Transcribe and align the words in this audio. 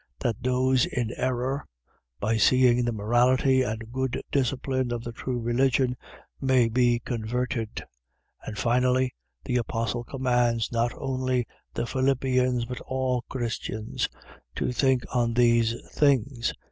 .that 0.21 0.41
those 0.41 0.87
in 0.87 1.11
error, 1.11 1.63
by 2.19 2.35
seeing 2.35 2.83
the 2.83 2.91
morality 2.91 3.61
and 3.61 3.91
good 3.91 4.19
discipline 4.31 4.91
of 4.91 5.03
the 5.03 5.11
true 5.11 5.39
religion, 5.39 5.95
may 6.41 6.67
be 6.69 6.97
converted. 6.97 7.83
And 8.43 8.57
finally, 8.57 9.13
the 9.45 9.57
apostle 9.57 10.03
commands, 10.03 10.71
not 10.71 10.91
only 10.97 11.45
the 11.75 11.85
Philippians, 11.85 12.65
but 12.65 12.81
all 12.81 13.21
Christians, 13.29 14.09
to 14.55 14.71
think 14.71 15.03
on 15.13 15.35
these 15.35 15.75
things. 15.91 16.51